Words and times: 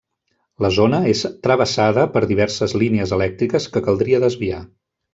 La 0.65 0.71
zona 0.77 1.01
és 1.11 1.21
travessada 1.49 2.07
per 2.17 2.25
diverses 2.33 2.75
línies 2.85 3.17
elèctriques 3.21 3.71
que 3.77 3.87
caldria 3.91 4.27
desviar. 4.29 4.69